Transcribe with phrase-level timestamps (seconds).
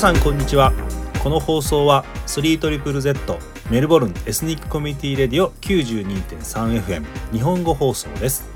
[0.00, 0.72] 皆さんこんにちは。
[1.22, 3.38] この放送は 3ZZZ
[3.70, 8.48] メルボルンエスニックコミュニティレディオ 92.3FM 日本語放送です。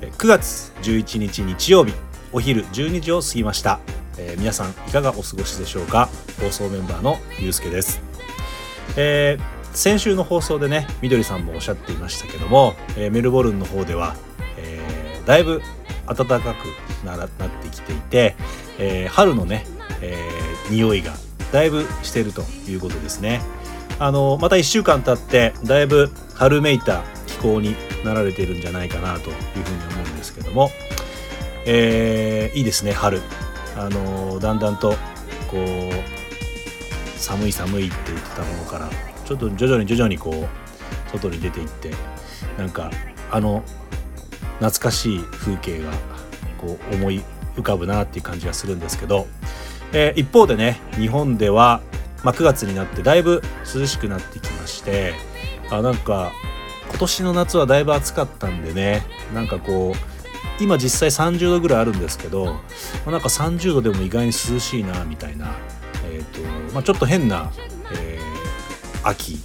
[0.00, 1.92] 9月11日日曜日
[2.32, 3.80] お昼12時を過ぎました、
[4.16, 6.08] えー、皆さんいかがお過ごしでしょうか？
[6.40, 8.00] 放送メンバーのゆうすけです、
[8.96, 14.16] えー、先週の放送でねみどりさんもおっしゃっていましたけども、えー、メルボルンの方では、
[14.56, 15.60] えー、だいぶ
[16.06, 18.36] 暖かくななってきていて、
[18.78, 19.66] えー、春のね、
[20.00, 21.12] えー、匂いが
[21.52, 23.40] だいぶしてるということですね。
[23.98, 30.70] あのまた1週間経ってだいぶ春めいた気候になられているんじゃないかなというふうに思うんですけども、
[31.66, 33.20] えー、いいですね春。
[33.76, 34.90] あのだんだんと
[35.50, 38.90] こう寒い寒いって言ってたものから
[39.24, 41.90] ちょっと徐々に徐々にこう外に出ていって
[42.58, 42.90] なんか
[43.30, 43.62] あの
[44.58, 45.90] 懐かしい風景が
[46.58, 47.22] こう思い
[47.56, 49.26] 浮かぶなっていう感じがするんですけど、
[49.92, 51.80] えー、一方でね日本では、
[52.24, 53.42] まあ、9月になってだいぶ
[53.74, 55.14] 涼しくなってきまして
[55.70, 56.32] あなんか
[56.90, 59.02] 今年の夏はだいぶ暑かったんでね
[59.34, 62.60] なんかこう今実際30度ぐらいあるんですけど、ま
[63.06, 65.56] あ、なんか30度でも意外に涼しいなみたいな、
[66.06, 66.40] えーと
[66.72, 67.50] まあ、ちょっと変な、
[67.94, 69.38] えー、秋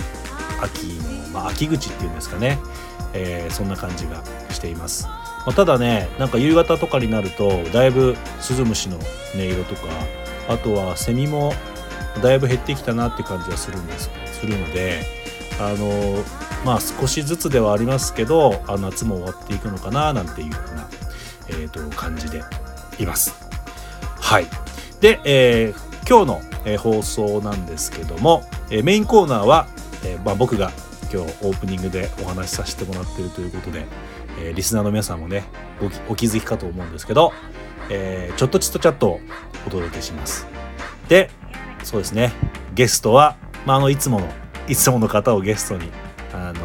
[0.61, 0.85] 秋
[1.23, 2.59] の、まあ、秋口っていうんですかね
[3.13, 5.07] えー、そんな感じがしています、
[5.55, 9.03] ただねなんか夕方とかになるとだいぶスズムシの音
[9.35, 9.81] 色とか
[10.47, 11.53] あとはセミも
[12.21, 14.09] だいぶ減ってきたなって感じがするんです
[14.39, 15.01] するので
[15.59, 16.23] あの
[16.65, 20.89] まあ少しずつではありますけどあ夏も終わっていくのかななんていうふうな、
[21.49, 22.43] えーと、感じで
[22.99, 23.35] います。
[24.19, 24.47] はい。
[24.99, 29.67] で、えー、今日の、えー、放送なんですけども、えー、メインコーナーは、
[30.03, 30.71] えまあ、僕が
[31.13, 33.85] 今日オープニングでお話しさせてもらってるということで、
[34.41, 35.45] え、リスナーの皆さんもね
[36.09, 37.31] お気づきかと思うんですけど、
[37.89, 39.19] えー、ちょっとちっとチャットを
[39.65, 40.47] お届けします。
[41.09, 41.29] で
[41.83, 42.33] そうですね。
[42.73, 44.29] ゲストは、まあ、あのいつもの
[44.67, 45.89] いつもの方をゲストに
[46.33, 46.61] あの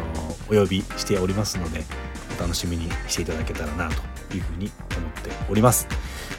[0.49, 1.83] お呼びしておりますので
[2.37, 3.89] お楽しみにしていただけたらな
[4.29, 5.87] というふうに思っております、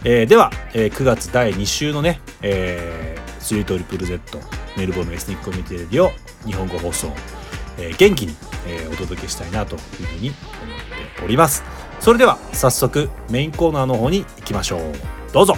[0.04, 4.20] えー、では、えー、9月第2週のね、えー、3ZZZ
[4.76, 6.10] メルボルンエスニックコミュニティレディオ
[6.46, 7.12] 日本語放送
[7.78, 11.73] えー、元気に、えー、お届けしたいなというふうに思っております。
[12.04, 14.80] それでは早速メインコーナーの方に行きましょう。
[15.32, 15.56] どうぞ。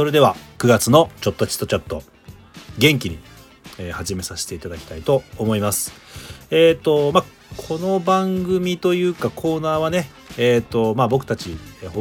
[0.00, 2.02] それでは9月のちょっとちとチャット
[2.78, 3.18] 元気に、
[3.78, 5.92] えー、始めさせていただきたいと思います。
[6.50, 7.24] えっ、ー、とまあ
[7.58, 10.08] この番組というかコーナーはね
[10.38, 11.54] えっ、ー、とまあ僕たち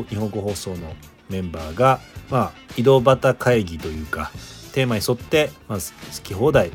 [0.08, 0.94] 日本語放送の
[1.30, 2.00] メンバーが
[2.30, 4.32] まあ井戸端会議というか
[4.72, 5.84] テーマに沿って、まあ、好
[6.24, 6.72] き放題、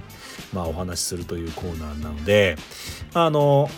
[0.53, 2.57] まあ、お話しするというコーナーなので、
[3.15, 3.71] あの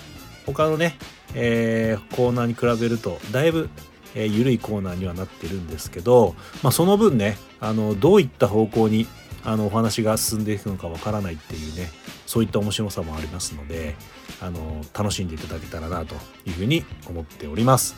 [0.47, 0.99] 他のね、
[1.37, 3.71] えー、コーナーに比べるとだいぶ
[4.16, 9.06] えー、緩いコーナーにはなってるんですけど、まあ、その分ねあのどういった方向に
[9.44, 11.91] あのお話が進んでいくのかわからないっていうね
[12.26, 13.94] そういった面白さもありますので
[14.41, 16.16] あの楽しんでいただけたらなと
[16.47, 17.94] いうふうに思っております。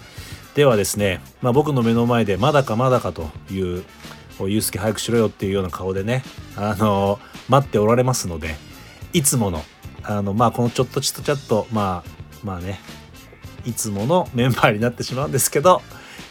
[0.54, 3.84] ではですね、まあ、僕の目の前でまだかまだかという
[4.40, 6.24] ゆうすけ早くしろよっていうような顔でね
[6.56, 8.56] あの待っておられますので
[9.12, 9.62] いつもの
[10.02, 12.10] あのまあこのちょっとちっとチャットまあ
[12.44, 12.80] まあね
[13.64, 15.82] いつものメンバーになってしまうんですけど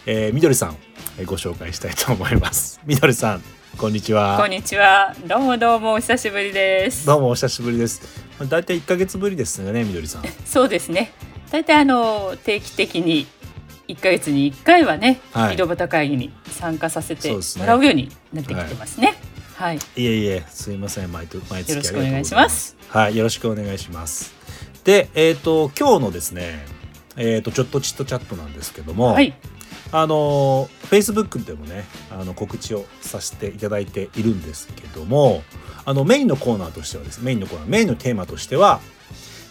[0.10, 0.78] えー、みどりさん、
[1.20, 2.80] えー、ご紹介したいと思います。
[2.88, 3.44] みどりさん、
[3.78, 4.38] こんにちは。
[4.40, 5.14] こんにちは。
[5.28, 7.06] どうもどうもお久しぶりです。
[7.06, 8.02] どうもお久しぶりです。
[8.48, 10.24] だいたい一ヶ月ぶりですよね、みどりさん。
[10.48, 11.12] そうですね。
[11.52, 13.28] だいたいあの定期的に
[13.90, 19.14] 一ヶ月に一回はね、はい、井戸端会議に参加させてもらうようになってきてますね。
[19.56, 19.76] はい。
[19.76, 22.78] はい、いえいえ、すいません、毎毎月よろしくお願いします。
[22.88, 24.34] はい、よろしくお願いします。
[24.86, 26.66] で、えっ、ー、と今日のですね、
[27.18, 29.34] えっ、ー、とちょっとちっとチャットなんですけども、はい、
[29.92, 35.44] あの Facebook でもねあの告知をさせていただいているんですけども
[35.86, 38.82] あのメインのコーナーとしてはですねメインのコーナーメインのテーマとしては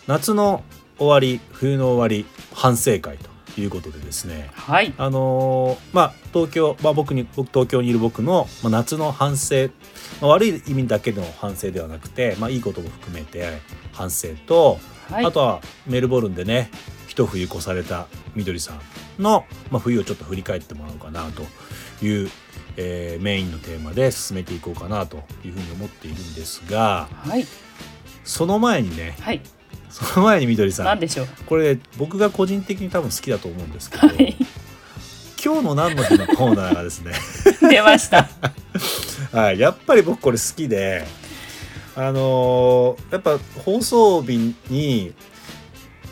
[0.06, 0.62] 夏の
[0.98, 9.68] 終わり冬の終わり反省会ということでですね、はい、あのまあ東京、まあ、僕に僕東京にいる僕の、まあ、夏の反省、
[10.20, 13.60] まあ、悪い意味だけの反省ではなくて、まあ、いいことも含めて
[13.92, 14.78] 反省と、
[15.10, 16.70] はい、あとはメルボルンでね
[17.16, 18.74] 一冬越されたみどりさ
[19.18, 21.42] んの、まあ、冬をちょっと振り返ってもらおうかなと
[22.04, 22.30] いう、
[22.76, 27.46] えー、メインのテーマで進めていこうかなというふうに思っているんですが、はい、
[28.22, 29.40] その前にね、はい、
[29.88, 31.28] その前にみどりさん何でしょう？
[31.46, 34.36] これ僕が個人的に多分好きだと思うんですけど、はい、
[35.42, 37.12] 今日の何の日のコーナーがですね
[37.70, 38.28] 出ました。
[39.32, 41.06] はい、やっぱり僕これ好きで
[41.94, 45.14] あのー、やっぱ放送日に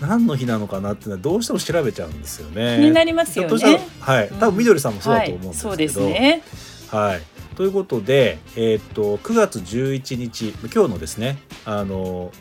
[0.07, 2.77] 何の日なのかなっていうのはどうしても調べちゃうんですよね。
[2.79, 3.81] 気になりますよね。
[4.01, 5.69] はい、多分みどりさんもそうだと思うんですけど。
[5.69, 6.43] はい、そうですね。
[6.91, 7.23] はい。
[7.57, 12.33] ということで、えー、っと9月11日今日のですね、あの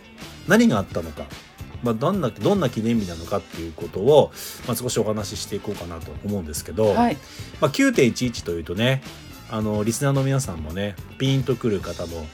[0.48, 1.26] 何があったのか、
[1.84, 4.32] まあ、どんなどんな記念日なのかっていうことを、
[4.68, 7.18] まあ、少しお話ししていこうかなと思うんですけど、はい、
[7.62, 9.04] まあ、9.11というとね
[9.52, 12.26] あのリスナーの皆さんもねピンとくる方も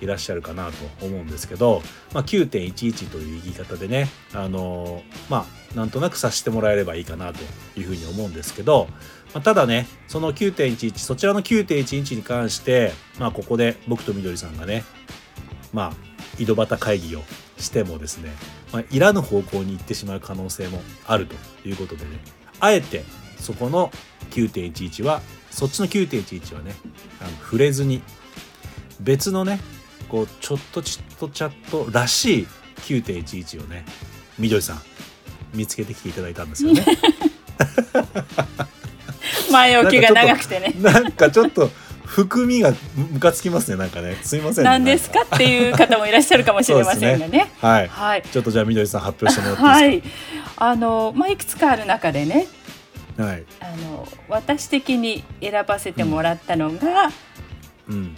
[0.00, 7.40] いらっしゃるかなと思うんですけど、まあ、9.11という言い方でねあのまあなんとなく察してもらえればいいかなと
[7.78, 8.88] いうふうに思うんですけど、
[9.34, 14.84] まあ、ただねその9.11そちらの9.11に関して、まあ、ここで僕とみどりさんがね
[15.72, 17.22] まあ井戸端会議を
[17.58, 18.30] してもですね、
[18.72, 21.34] まあ、いらぬ方向に行ってしまう可能性もあると
[21.68, 22.18] いうことでね
[22.60, 23.04] あえて
[23.40, 23.90] そこの
[24.30, 26.74] 9.11はそっちの9.11はね
[27.20, 28.02] あの触れずに
[29.00, 29.60] 別のね
[30.08, 32.46] こうちょっとちっとチャットらしい
[32.78, 33.84] 9.11をね
[34.38, 34.80] みどりさん
[35.54, 36.84] 見つけてきていただいたんですよね。
[39.50, 40.74] 前置きが長くてね。
[40.78, 41.70] なんかちょっと
[42.04, 44.18] 含みがムカつきますねなんかね。
[44.22, 47.38] すいません、ね、何ですかっていう方もいらっしゃるかもしれませんがね。
[47.38, 50.12] ね、はい、はい、ちょっとじゃあみどりさん発表してもらっていいです
[50.56, 52.46] か、 はい、あのまあいくつかある中でね
[53.18, 57.10] はい、あの私的に選ばせてもらったのが、
[57.88, 58.16] うん、うん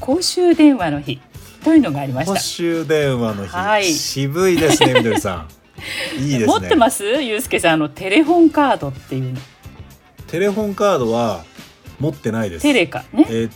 [0.00, 1.20] 公衆電話の日
[1.62, 2.32] というのがありました。
[2.32, 5.48] 公衆電話の日、はい、渋いですね、みどりさん。
[6.20, 6.46] いいですね。
[6.46, 9.40] 持ってます、ゆうすけさん、あのテレホンカードっていうの。
[10.26, 11.44] テレホンカードは
[11.98, 12.62] 持ってないです。
[12.62, 13.26] テレカね。
[13.28, 13.50] えー、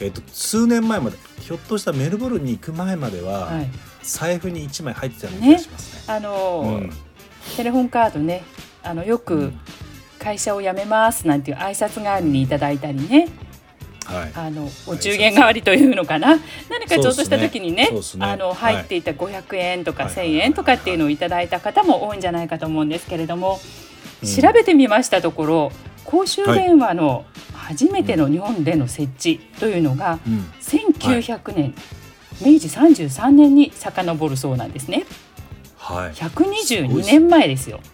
[0.00, 3.68] えー、と数年前まで、ひょっとしたメルボルンに行く前までは、はい、
[4.02, 6.14] 財布に一枚入ってたような気がしますね。
[6.14, 6.92] ねあのーうん、
[7.56, 8.44] テレホンカードね、
[8.82, 9.52] あのよく
[10.18, 13.28] 会社を辞めますなんていう挨拶代わりにいただいたりね。
[14.04, 18.00] はい、あのお中元代わりというのかな、何かちょっとした時にね、ね。
[18.20, 23.60] あの入っていた500円とか1000円とかっていうのをいただいた方も多いんじゃないかと思うんですけれども、
[24.22, 25.72] 調べてみましたところ
[26.04, 27.24] 公衆電話の
[27.54, 30.18] 初めての日本での設置というのが、
[30.60, 31.74] 1900年、
[32.40, 35.06] 明治33年に遡るそうなんですね。
[35.76, 37.80] はい、122年前ですよ。
[37.82, 37.93] す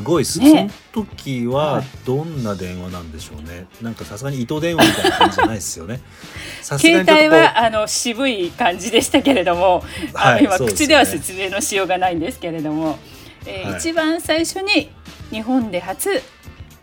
[0.00, 6.00] ごいです、ね、その時はどんな電話なんでしょうね、なんかさすがに糸電話みたいな感じじゃないですよね。
[6.60, 9.82] 携帯はあの渋い感じでしたけれども、
[10.12, 12.98] はい、今、口では説明のしようがないんですけれども、
[13.46, 14.90] えー、はい、一番最初に
[15.30, 16.22] 日本で初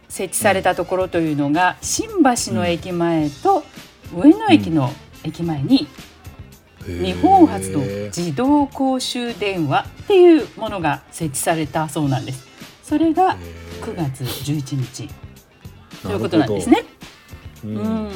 [0.09, 3.63] 設置されたところというのが、新橋の駅前と
[4.15, 4.91] 上野駅の
[5.23, 5.87] 駅前に、
[6.85, 12.48] 日本初の自動公衆電話っていうものが設置されたそうなんです。
[12.89, 13.37] それが
[13.81, 15.07] 9月11日。
[16.01, 16.85] ということなんですね。
[17.63, 18.09] うん、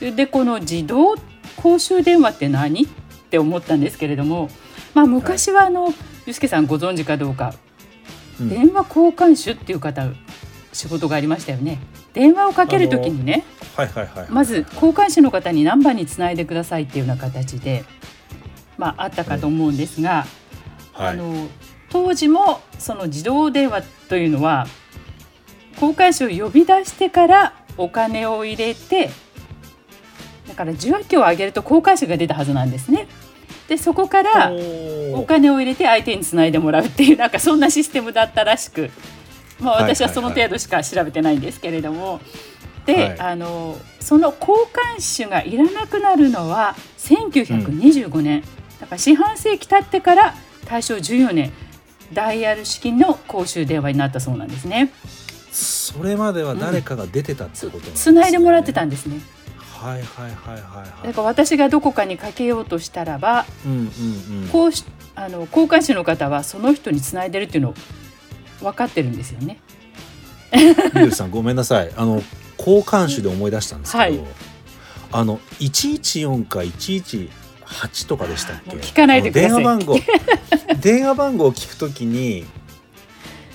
[0.00, 1.16] うん、でこの自動
[1.56, 2.88] 公衆電話って何っ
[3.30, 4.48] て思ったんですけれども、
[4.94, 7.54] まあ、昔はあの、はい、ゆすけさんご存知かどうか、
[8.40, 10.08] うん、電話交換手っていう方
[10.72, 11.78] 仕事がありましたよね。
[12.14, 13.44] 電話をかけるときにね、
[13.76, 17.84] はいはいはい、まず交換手の方に何番につないでくださいっていうような形で、
[18.78, 20.24] まあ、あったかと思うんですが、
[20.92, 21.48] はい、あの
[21.90, 24.66] 当時もその自動電話というのは
[25.74, 29.10] 交換手を呼び出してからお金を入れて
[30.46, 33.06] だから受話器を上げると交換手が出たはずなんですね。
[33.68, 34.52] でそこから
[35.14, 38.90] お金を入れて相手につないでもらうっていうなんかそんなシステムだったらしく、
[39.60, 42.20] まあ、私はその程度しか調べてないんですけれども。
[42.84, 44.56] で、はい、あのその交
[44.96, 48.42] 換手がいらなくなるのは1925年、うん、
[48.80, 50.34] だから四半世紀経ってから
[50.66, 51.52] 大正14年
[52.12, 54.92] ダイヤル式の公衆電話になったそうなんですね。
[55.52, 57.94] それまでは誰かが出てたってことなんですね。
[57.94, 59.20] つないでもらってたんですね。
[59.80, 63.78] はいはいはいはい、だから私がどこかにかけようとしたらば、うんうん
[64.42, 64.70] うん、こう
[65.14, 67.74] あの交換手の方はその人につないでるっていうの
[68.60, 69.58] 分かってるんですよね。
[70.96, 72.22] ゆうさんごめんなさいあの
[72.58, 74.20] 交換手で思い出したんですけど、はい、
[75.12, 77.30] あの114か1
[77.70, 78.76] 8とかでしたっけ？
[78.76, 79.96] 聞かないでください電話番号
[80.80, 82.44] 電話番号を聞くときに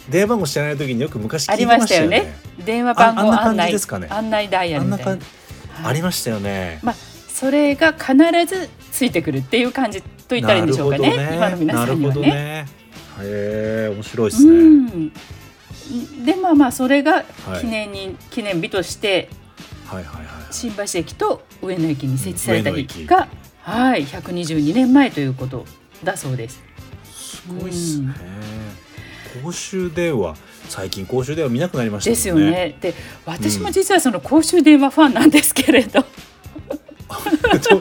[0.10, 2.38] 電話番号知らないときによく昔聞いてましたよね。
[2.64, 4.08] 電話番号案内ですかね。
[4.10, 5.18] 案内ダイヤルみたいな。
[5.84, 6.80] ありましたよね。
[6.84, 6.96] まあ
[7.28, 8.14] それが必
[8.46, 11.10] ずついてくるっていう感じと言ったらいいんでしょうかね。
[11.18, 12.22] ね今の皆さんにはね。
[12.22, 12.66] ね
[13.22, 15.12] へえ面白いですね。
[16.24, 17.24] でまあまあそれが
[17.60, 19.30] 記念に、はい、記念日として
[19.86, 23.28] はいはいはい、新橋駅と上野駅に設置された日が、
[23.66, 25.66] はい、122年前ということ
[26.04, 26.62] だそうです。
[27.04, 28.14] すごいっすね。
[29.38, 30.36] うん、公衆電話
[30.70, 32.78] 最近公衆電話見なくなりました、ね、ですよね。
[32.80, 32.94] で
[33.26, 36.06] 私も実はその公衆電話ファンなんですけれ ど。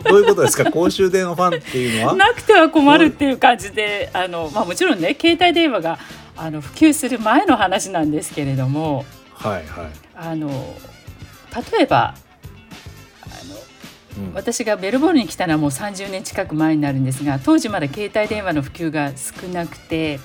[0.05, 0.71] どういうことですか？
[0.71, 2.17] 公衆電話ファンっていうのは？
[2.17, 5.99] なくては困るっていう感じであの、まあ、もちろんね携帯電話が
[6.35, 10.49] あの普及する前の話なんですけれども、はいはい、あの
[11.73, 12.14] 例えば
[14.35, 20.21] 私がベルボルに来たのはもう30年近く前になるんですが当時まだ携帯電話の普及が少なくて、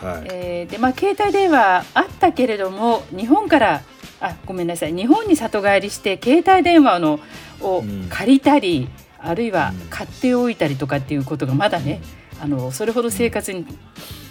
[0.00, 3.82] はい、えー、でまあ、携帯電話あったけれども日本から
[4.20, 7.20] あごめんなさい日本に里帰りして携帯電話の
[7.60, 8.88] を借りたり、
[9.22, 12.00] うん、あるいは買っておいたりとかっていうことがまだね、
[12.40, 13.66] あのそれほど生活に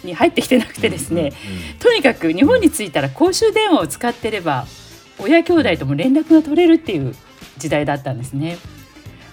[0.04, 1.32] に入ってきてなくてですね、
[1.80, 4.66] とにかく日本に着いたら公衆電話を使ってれば
[5.18, 7.14] 親兄弟とも連絡が取れるっていう
[7.58, 8.58] 時代だったんですね。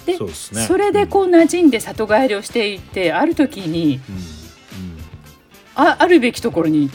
[0.06, 4.00] でそ、ね,、れでこう馴染んで里帰りをしていてある時に、
[5.76, 6.90] ああるべきところに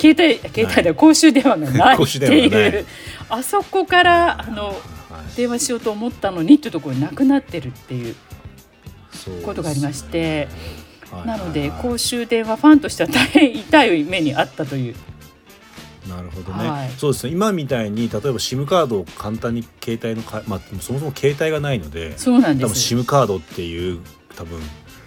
[0.00, 2.86] 携帯携帯で公衆電話がないっていう
[3.28, 4.74] あそこからあの
[5.36, 8.16] 電話しようと思ったのにっていうところになくなってるっていう
[9.44, 10.48] ことがありまして、
[11.26, 14.94] なので公衆電話ファンとしては大変痛い目にあったという。
[16.08, 17.32] なるほどね、はい、そうですね。
[17.32, 22.90] 今みたいに例えば SIM カードを簡単に携帯のか、まあ、そもそも携帯がないのでそうなんです。
[22.90, 24.00] 多分 SIM カードっていう
[24.36, 24.60] 多分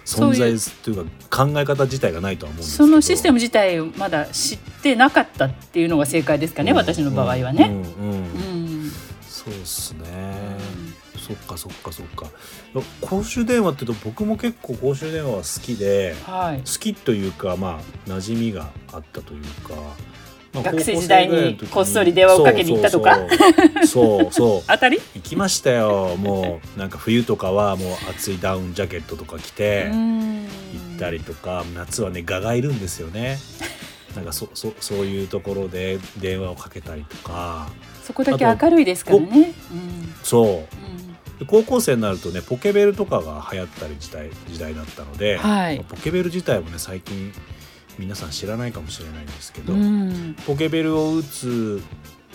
[0.06, 7.68] 存在というか考え方自体がないとは思うんですそのシステム自体をまだ知ってなかったっていうのが正解ですかね、うん、私の場合はね。
[7.98, 8.16] うん、うんう
[8.84, 8.92] ん。
[9.28, 10.56] そうっすね、
[11.14, 12.26] うん、そっかそっかそっか。
[13.00, 19.94] 公衆電話っていうと僕も結構公衆電話は好きで、はい、好きというかまあ馴染みがあったというか、まあ、
[20.62, 23.18] 学生時代にこっそり電話をかけに行ったとか。
[23.86, 25.00] そうそう 当たり？
[25.14, 26.16] 行きましたよ。
[26.16, 30.46] もうなんか冬とかはもう厚いダウンジャケットとか着て行
[30.96, 31.64] ったりとか。
[31.74, 33.38] 夏はね蛾がいるんですよね。
[34.14, 37.68] なんかそそそういうところで電話をかけたりとか。
[38.02, 39.52] そこだけ明るいですからね。
[39.72, 40.64] うん、そ
[41.40, 47.32] う、うん、高校生になるとねポケベルとかが流行ったり時代時代だったので、はい、ポケベル自体もね最近
[47.98, 51.82] 皆さん知らないかもしれないんですけど、うん、ポケベルを打つ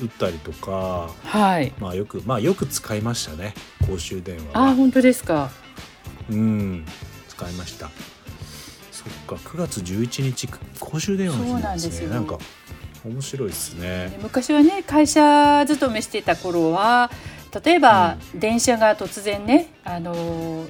[0.01, 3.53] 打ったりとか、はい、まあよくまあよく使いましたね
[3.85, 5.51] 公衆電話あ本当ですか。
[6.29, 6.85] うん。
[7.27, 7.89] 使いました。
[8.91, 10.47] そっか9月11日
[10.79, 12.07] 公衆電話の日なんですね。
[12.07, 12.37] なんか
[13.03, 14.17] 面白いですね。
[14.21, 17.11] 昔はね会社勤めしてた頃は
[17.63, 20.65] 例えば、電車が突然ね、あの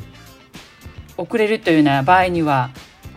[1.15, 2.71] 遅れるというような場合には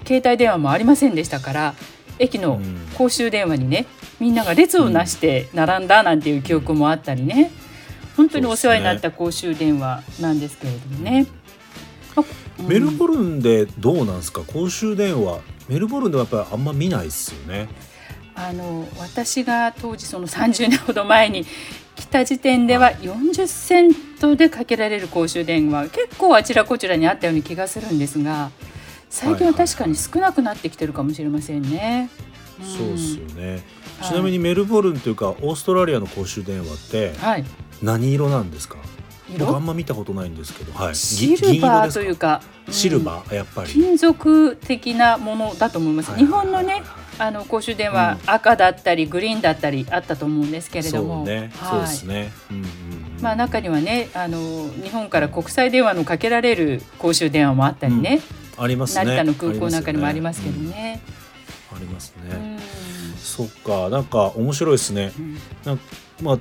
[0.06, 1.74] 携帯電話もありませんでしたから
[2.18, 2.60] 駅の
[2.96, 3.86] 公衆電話にね、
[4.20, 7.50] みんなが列をなして並んだなんていう記憶もあったりね。
[8.16, 11.26] 本当にお世話になった公衆電話なんですけれどもね。
[12.68, 14.42] メルボルンでどうなんですか？
[14.42, 15.40] 公衆電話。
[15.68, 17.68] メルボルンではやっぱりあんま見ないですよね。
[18.36, 21.44] あの私が当時その30年ほど前に
[21.96, 25.88] 来た時点では40セントでかけられる公衆電話。
[25.88, 28.52] 結構あちらこちらにあったように気がするんですが
[29.14, 32.10] 最近は確かに少なくなってきてるかもしれませんね。
[32.60, 33.62] そうですよね、
[34.00, 37.12] ちなみにメルボルンというかオーストラリアの公衆電話って
[37.82, 38.76] 何色なんですか、
[39.38, 43.70] 僕あんま見たことないんですけど、はい、シルバーというかシルバー、やっぱり。
[43.70, 46.82] 金属的なものだと思います、日本のね
[47.18, 52.64] あの公衆電話、赤だったりグリーンだったりあったと思うんですけれども、ね、そうですね、うんうん
[53.20, 61.00] まあ中にはねあの日本から国際電話のかけられる公衆電話もあったりね、うん、ありますね成田の空港なんかにもありますけどね。
[61.74, 62.58] ありますね。
[63.16, 65.12] そっかなんか面白いですね。
[65.64, 65.80] なん
[66.22, 66.38] まあ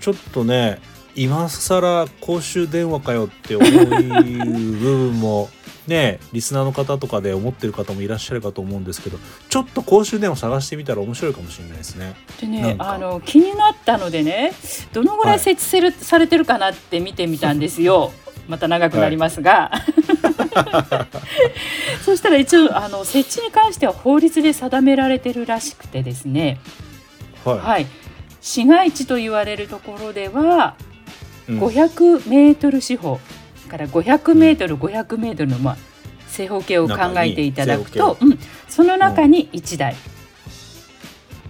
[0.00, 0.80] ちょっとね
[1.16, 5.48] 今更公衆電話かよって思う部分も
[5.86, 9.18] ね リスナーの方とかで思ってる方もいらっしゃるかと思うんですけど
[9.48, 12.14] ちょっと公衆電話探してみたら面白いかもしれないですね。
[12.40, 14.52] でねあの気になったのでね
[14.92, 18.12] どのぐらい設置せる、はい、されてるかなって見てみたんですよ。
[18.48, 19.82] また長くなりますが、は
[22.00, 26.60] い、 そしたら一応あの設置に関しては法律で定められてるらしくてですね、
[27.44, 27.86] はい、はい、
[28.40, 30.76] 市街地と言われるところでは
[31.48, 33.20] 500メートル四方
[33.68, 35.76] から500メートル、500メートルのまあ
[36.28, 38.38] 正方形を考えていただくと、うん、
[38.68, 39.96] その中に1台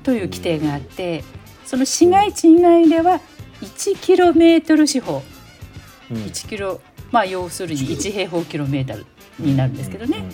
[0.03, 1.25] という規定があって、
[1.65, 3.21] その市街地以外では
[3.61, 5.23] 1キロメートル四方、うん、
[6.11, 9.07] 1キロまあ要するに1平方キロメートル
[9.39, 10.25] になるんですけどね、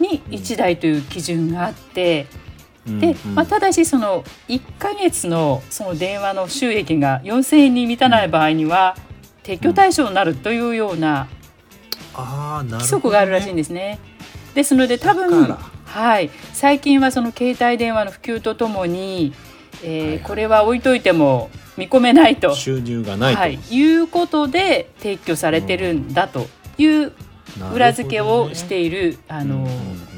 [0.00, 2.26] に1台という基準があって。
[2.84, 8.96] で、まあ、ただしその1か月のその1か月のその電話の収益が4,000円に満たない場合には、
[9.44, 11.28] 撤去対象になるというような
[12.14, 14.00] 規則があるらしいんですね。
[14.54, 15.56] ですので多分
[15.92, 19.34] はい、最近はその携帯電話の普及とともに、
[19.84, 22.54] えー、これは置いといても見込めないと。
[22.54, 26.46] 収入がないと、はい、いうことで撤去されてるんだと
[26.78, 27.12] いう
[27.74, 29.66] 裏付けをしている、ね、あの、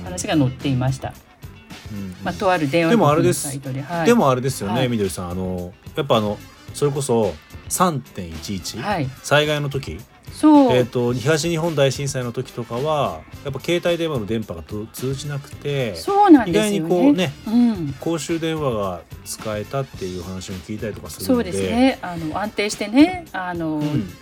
[0.04, 1.14] 話が載っていました。
[2.24, 5.30] まあ、とある電話のサイトではい、でもあれですよね、みどりさん。
[5.30, 6.38] あのやっぱあの
[6.72, 7.34] それこそ
[7.68, 10.00] 3.11、はい、災害の時
[10.34, 10.72] そう。
[10.72, 14.62] えーと、東日本大震災の時とかはやっぱ携帯電話の電波が
[14.92, 21.52] 通じなくてそうなんです、ね、意外にこうね、うん、公衆電話が使えたっていう話も聞いたりとかするので。
[21.52, 21.98] そうですね。
[22.02, 24.12] あの安定してねあの、うん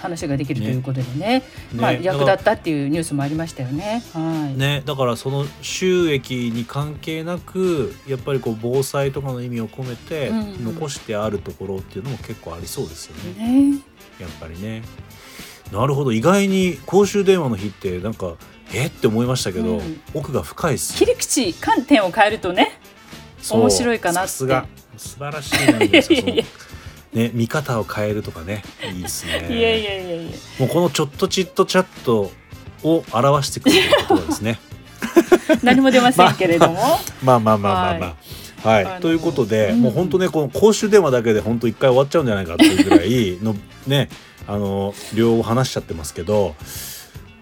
[0.00, 1.42] 話ができるということでね、ね。
[1.74, 4.02] まあ、役立ったっていうニュースもありましたよね。
[4.12, 4.82] はい、ね。
[4.84, 10.30] だからその収益に関係なくやっぱりこう防災とかの意味を込めて
[10.62, 13.70] 残してあるところっていうのも結構ありそうですよね。
[13.72, 13.78] ね。
[14.20, 14.82] やっぱりね。
[15.72, 16.12] なるほど。
[16.12, 18.34] 意外に公衆電話の日ってなんか
[18.72, 18.86] え？
[18.86, 22.78] って思いましたけど、うん、奥が深いです、切り口観点を変えるとね
[23.50, 24.28] 面白いかなって。
[24.28, 24.66] さすが。
[24.96, 26.22] 素晴らしいなんですよ
[27.12, 28.62] ね、見方を変えるとかね
[28.94, 29.46] いいですね。
[29.50, 30.32] いやいやいやいや。
[30.58, 32.32] もうこのちょっとちっとチャット
[32.82, 34.58] を表してくれることですね。
[35.62, 36.98] 何も出ませんけれども。
[37.22, 38.16] まあまあまあまあまあ、ま
[38.64, 44.08] あ、はい、はい、ということで、うん、もう本当ねこの公衆電話だけで本当一回終わっちゃうんじゃないかっていうぐらいのね
[44.46, 46.54] あの両を話しちゃってますけど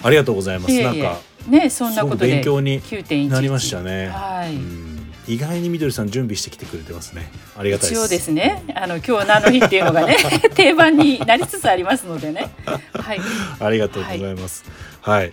[0.03, 0.73] ありがとうございます。
[0.73, 2.83] いなんかねそんなことで勉強に
[3.29, 4.09] なりましたね。
[4.09, 4.90] はい。
[5.31, 7.31] 意外にみどりさん準備してきてくれてますね。
[7.57, 8.65] ありがたい一応ですね。
[8.75, 10.17] あの今日何の日っていうのがね
[10.57, 12.51] 定番になりつつありますのでね。
[12.93, 13.21] はい。
[13.61, 14.65] ありがとうございます。
[15.01, 15.21] はい。
[15.21, 15.33] はい、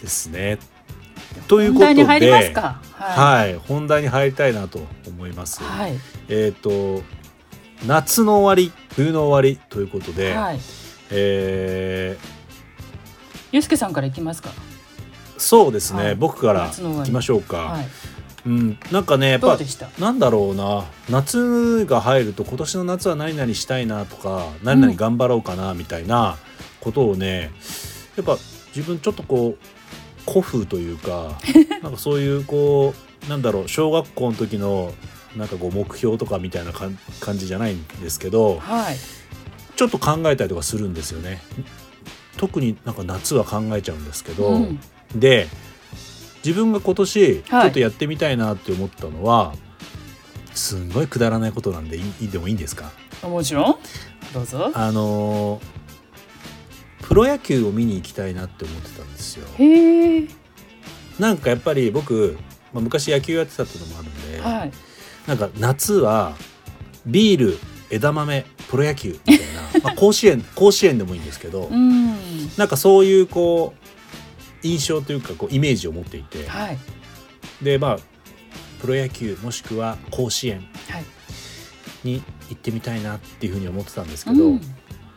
[0.00, 0.58] ですね。
[1.48, 2.54] ということで、はい、
[2.98, 5.62] はい、本題に入りたいなと思います。
[5.62, 7.02] はい、えっ、ー、と
[7.84, 10.60] 夏の終わり冬の終わりということで、はい、
[11.10, 12.26] えー、
[13.50, 14.50] ゆうすけさんからいきますか？
[15.38, 17.86] そうですね、はい、僕からいきましょうか、はい、
[18.48, 19.58] うん、なんかねやっぱ
[19.98, 20.86] なんだろうな。
[21.10, 26.38] 夏が入ると今年の夏は何々したいなとか何々頑張ろうかなみたいな
[26.80, 27.50] ことをね、
[28.16, 28.42] うん、やっぱ
[28.74, 31.38] 自分ちょっとこう古風というか
[31.82, 32.94] なんかそういうこ
[33.26, 34.94] うなんだろう小学校の時の
[35.36, 36.96] なんかこう目標とかみたいな感
[37.36, 38.96] じじゃないんですけど、はい、
[39.76, 41.42] ちょっと考えたりとかするんですよね。
[42.38, 44.80] 特になんか夏は考えちゃうんですけど、うん、
[45.14, 45.48] で
[46.48, 49.58] 自分が今年ちょっとやってみたいなって思ったのは、はい、
[50.54, 52.90] すんごいくだらないことなんでいいでもいいんですか？
[53.22, 53.76] もちろん。
[54.32, 54.70] どうぞ。
[54.72, 55.60] あの
[57.02, 59.46] プロ野球を見に行きたいなって思ってたんですよ。
[59.58, 60.28] へえ。
[61.18, 62.38] なんかやっぱり僕、
[62.72, 64.72] まあ、昔野球やってたっていうのもあるんで、はい、
[65.26, 66.34] なんか夏は
[67.04, 67.58] ビール
[67.90, 72.16] 枝豆プロ野球みたいな、まあ、甲子園 甲子園でもいいんですけど、うん、
[72.56, 73.87] なんかそういうこう
[74.62, 76.78] 印象というかこうイメージを持っていて、はい、
[77.62, 77.98] でまあ
[78.80, 80.66] プロ野球もしくは甲子園。
[82.04, 84.60] に行ってみたいなっていうふうに思ってたんですけど、うん、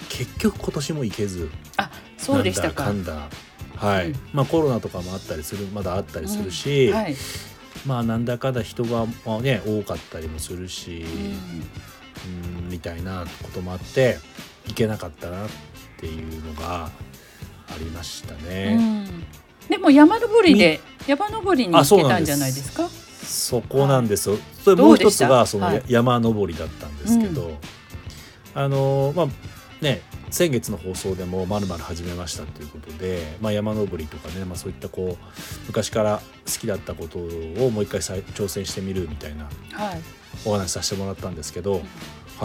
[0.09, 1.49] 結局今年も行けず。
[1.77, 2.89] あそうでしたか。
[2.91, 3.29] んだ
[3.75, 6.93] はい、うん、まあコロナとかもあったりするまだあったりするし、うん。
[6.95, 7.15] はい、
[7.85, 11.05] まあなんだかだ人が、まあね、多かったりもするし、
[12.61, 14.17] うん、みたいなこともあって
[14.67, 15.49] 行けなかったなっ
[15.97, 16.89] ていうのが
[17.73, 18.77] ありましたね。
[18.79, 19.23] うん、
[19.69, 22.89] でも山登りで山登りに行けたんじゃないですか？
[23.25, 24.29] そこなんです。
[24.29, 24.37] よ。
[24.63, 27.53] それもう一つがその山登りだったんですけど、はい、
[28.55, 29.27] あのまあ
[29.81, 35.25] ね先月の放送でも「まるまる始めました」ということで、まあ、山登りとかね、まあ、そういったこう
[35.67, 39.49] 昔から好きだったことをもう一回挑戦してみるみたいな
[40.45, 41.83] お話させてもらったんですけど、はい、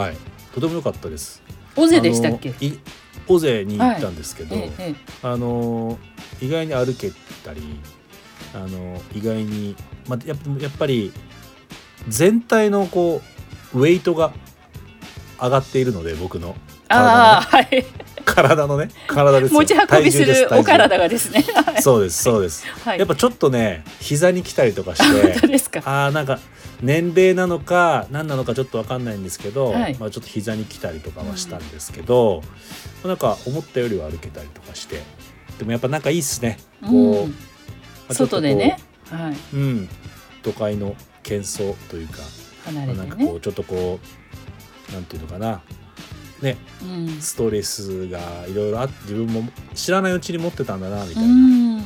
[0.01, 0.17] はい、
[0.55, 1.43] とても良かったです。
[1.77, 2.55] 尾瀬でしたっけ？
[3.29, 4.71] 尾瀬に行ったんですけど、はい、
[5.23, 5.99] あの
[6.41, 7.11] 意外に歩け
[7.45, 7.61] たり
[8.55, 9.77] あの意外に、
[10.09, 11.12] まあ、ややっぱり
[12.09, 13.21] 全体のこ
[13.75, 14.33] うウェイトが
[15.41, 16.55] 上がっているので僕の
[16.89, 17.85] ああはい
[18.27, 21.45] 体のね体です持ち運びするお体がですね、
[21.81, 26.39] そうですそうです、はい、やっぱちょっとね膝に来たりとかしてああなんか
[26.83, 32.43] 年齢なのか何なのかちょっと分かんないんですけど、はい、まあ、ちょっと膝に来たりとかはしたんですけど、
[33.03, 35.03] うん、なんか思ったよりは歩けたりとかして
[35.59, 36.59] でもやっぱなんかいいっすね。
[36.83, 37.37] こう、うんま
[38.11, 38.79] あ、外でね、
[39.11, 39.89] はい、うん。
[40.43, 42.19] 都会の喧騒というか、
[42.71, 43.99] ね、まあ、なんかこうちょっとこ
[44.91, 45.62] うなんていうのかな
[46.42, 49.42] ね、うん、ストレスがいろいろあって自分も
[49.75, 51.83] 知らないうちに持ってたんだなみたいな、うん、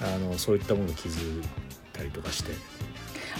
[0.00, 1.44] あのそういったものを気づい
[1.92, 2.52] たりとかして。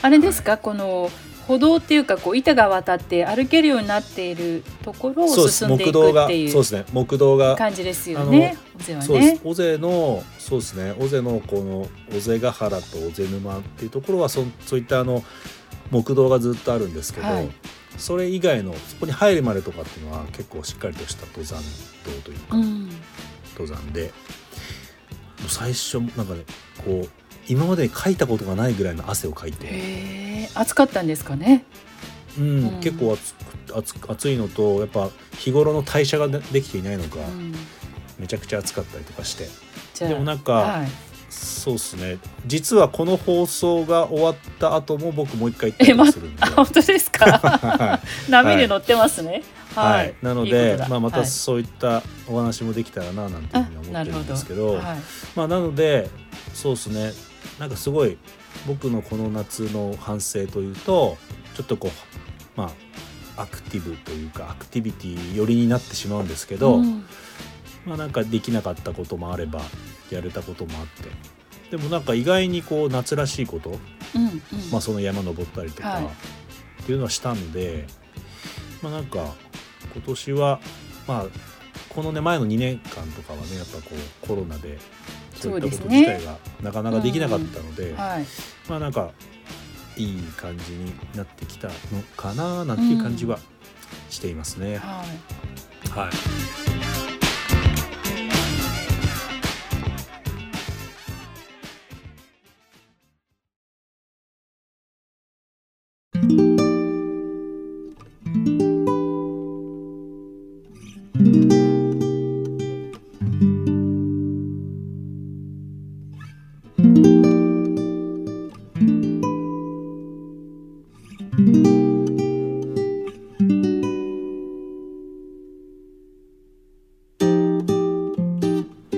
[0.03, 1.11] あれですか、はい、この
[1.47, 6.85] 歩道っていうかこう板が渡って歩けるようになっているところを進んでいくっていうそうですね。
[6.93, 8.57] 木道が感じですよね。
[8.79, 9.41] 尾瀬はね。
[9.43, 10.95] 尾瀬のそうですね。
[10.99, 15.25] 尾瀬のこの尾瀬ヶ原と尾瀬沼っていうところはそそういったあの
[15.91, 17.51] 木道がずっとあるんですけど、はい、
[17.97, 21.61] それ以外のそこに入るまでとかっていうのは結構しっかりとした登山
[22.05, 22.89] 道というか、うん、
[23.53, 24.13] 登山で。
[25.49, 26.45] 最初なんかね
[26.85, 27.09] こう
[27.49, 30.49] 今までに書いたことがないぐらいの汗をかいて。
[30.55, 31.65] 暑かったんですかね？
[32.39, 33.35] うん、うん、結構暑
[33.75, 37.55] 暑暑いのとやっぱ日頃の代謝ができていないのか、うん、
[38.19, 39.49] めちゃくちゃ暑かったりとかして。
[40.07, 40.89] でもなんか、はい、
[41.31, 42.19] そうですね。
[42.47, 48.01] 実はこの放送が終わった後も僕もう一回行ってまするんで、ま、本当ですか？
[48.29, 49.43] 波に乗ってますね、
[49.75, 54.83] はい、はい、なのでまあ、またそういったお話もできたらななんていうふうに思ってるんですけど、はい、
[55.37, 56.11] まあ、なので
[56.53, 57.13] そうですね。
[57.59, 58.19] なんかすごい
[58.67, 61.17] 僕のこの夏の反省というと
[61.55, 62.73] ちょっとこうま
[63.37, 67.05] あアクティブというかアクティビティ寄りになってしまうんですけど、うん、
[67.87, 69.61] まあなんかできなかったこともあれば
[70.15, 71.11] やれたこともあって。
[71.71, 74.43] でもなんか意外にこう夏らしいこと、うんうん、
[74.73, 76.09] まあその山登ったりとか、はい、っ
[76.85, 77.87] ていうのはしたんで。
[78.83, 79.35] まあなんか
[79.93, 80.61] 今年は
[81.07, 81.27] まあ
[81.89, 84.79] このね前の2年間とかはねやっぱこうコロナで
[85.35, 88.27] そういったこと自体がなかなかできなかったので、はい、
[88.69, 89.11] まあなんか
[89.97, 91.75] いい感じになってきたの
[92.17, 93.39] かななんていう感じは
[94.09, 94.75] していますね。
[94.75, 95.05] うん、は
[96.05, 96.11] い、は
[96.67, 96.70] い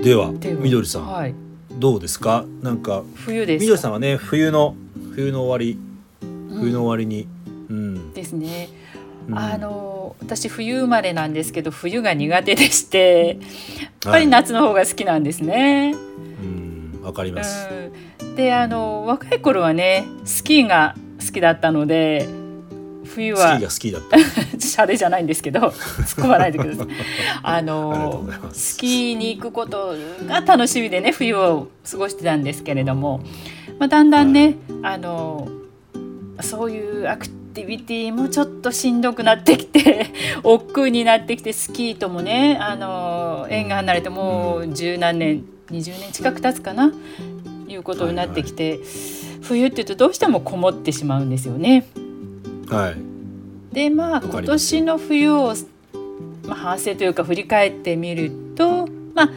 [0.02, 1.34] ではみどりさん、はい、
[1.70, 2.44] どうですか？
[2.60, 4.74] なんか冬ですみどりさんはね冬の
[5.14, 5.78] 冬の終わり
[6.20, 7.28] 冬の終わりに、
[7.70, 8.68] うん、うん、ですね、
[9.28, 13.38] うん、あの私冬生まれなんですけど冬が苦手でして
[13.80, 15.94] やっぱり夏の方が好きなんですね。
[17.00, 17.68] わ、はい、かります。
[18.36, 22.28] であの若い頃はねスキーが好きだったので
[23.04, 25.72] 冬はスキーが好きだったシャレじゃないんですけど 突っ
[26.24, 26.87] 込まないでください。
[27.42, 29.94] あのスキーに行くこと
[30.26, 33.20] が楽しみでね冬を過ごしてたんですけれども、
[33.78, 35.48] まあ、だんだんね、はい、あの
[36.40, 40.06] そういうアクティビティもちょっとしんどくなってきて
[40.42, 46.92] 億劫になってきてスキーともねあの縁が離れてもう十何年20年近く経つかな
[47.72, 48.88] いうことになってきて、はいはい、
[49.42, 51.87] 冬っていうとどうしてもこもってしまうんですよね。
[52.68, 53.12] はい、
[53.72, 55.54] でまあ今年の冬を、
[56.44, 59.30] まあ、反省というか振り返ってみるとまあ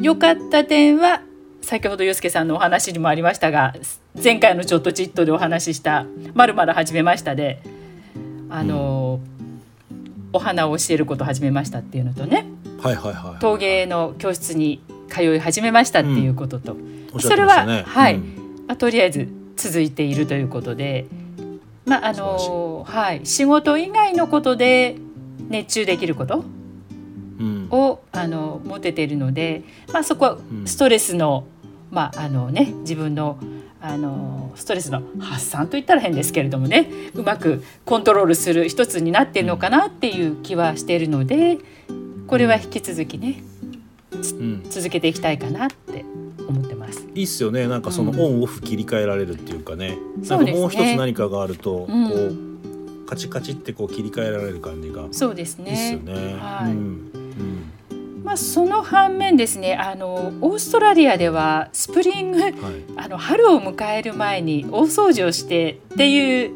[0.00, 1.22] 良かった点は
[1.62, 3.74] 先ほど洋介さんのお話にもありましたが
[4.22, 6.04] 前回の「ちょっとチット」でお話しした
[6.34, 7.62] 「まるまる始めましたで」
[8.50, 9.20] あの、
[9.90, 12.46] うん、お花を教えることを始めましたっていうのとね、
[12.80, 21.06] はいはいはい、陶芸の教室に通い始めましたっていうことと、うん、それは、ね、はい、うん、まあ、とりあえず続いているということで。
[21.90, 24.96] まああのはい、仕事以外のことで
[25.48, 26.44] 熱中できること？
[27.70, 31.48] を、うん、あの持てているので、まあ、そこはストレスの,、
[31.90, 33.40] まああのね、自分の
[33.80, 41.58] あのストレスの発散といったら変ですけれどもねうまくコントロールする一つになっているのかなっていう気はしているので
[42.28, 43.42] これは引き続きね、
[44.12, 46.04] うん、続けていきたいかなって。
[47.14, 47.66] いいっすよね。
[47.66, 55.70] なんかそのオンオフ切り替えられるっていうかね、うん、なんかもう一つ何かがあると、こうカチカチってこう切り替えられる感じがそうですね。
[55.70, 56.36] いいっすよね。
[56.38, 56.70] はい。
[56.70, 57.10] うん。
[58.24, 62.54] まあ、その反面ですねあのオーストラリアではスプリング、はい、
[62.96, 66.52] あの春を迎える前に大掃除をしてっていう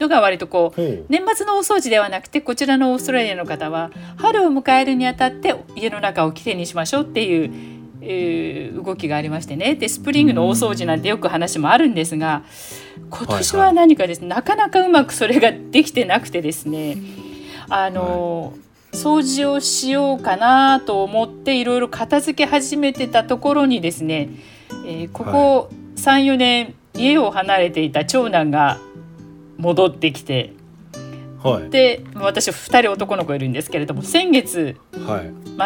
[0.00, 0.80] のが割とこう。
[1.08, 7.73] 年末の大掃除ではなくてこちらのオーストラリアの方は春を迎えるにあたって家の中をきれいにしましょうっていう
[8.06, 9.74] えー、動きがありましてね。
[9.74, 12.42] でスプリングの大掃除なんてよく話もあるんですが
[13.10, 16.96] 今年は何かですね、はいはい、なかなかうまくそれができてなくてですね。
[17.68, 18.58] あの、は
[18.92, 24.28] い、掃除をしようかなと思っていろいろ片付け始めてたところにですね、
[24.86, 28.78] えー、ここ34年家を離れていた長男が
[29.58, 30.52] 戻ってきて。
[31.42, 34.78] はい、で私2人男の子いるんですけれども先月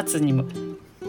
[0.08, 0.44] 末にも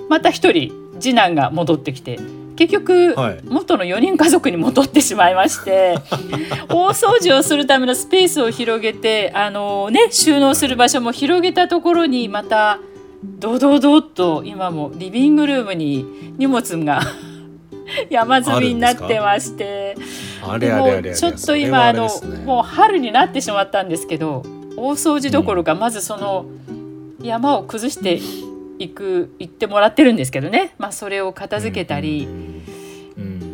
[0.09, 2.19] また1人次男が戻ってきて
[2.55, 5.97] 結局、はい、元の4人家族に戻ってしまいまして
[6.67, 12.79] 大掃除をするためのスペースを広げてあの、ね、収納する場所も広げたところにまた
[13.23, 16.05] ドドドッと今もリビングルームに
[16.37, 17.01] 荷物が
[18.09, 19.95] 山積みになってまして
[21.15, 22.09] ちょっと今あの、
[22.45, 24.43] もう春になってしまったんですけど
[24.75, 26.45] 大掃除どころか、まずその
[27.21, 28.19] 山を崩して
[28.79, 32.27] いく行ってもらってるんですけどね、まあ、それを片付けたり、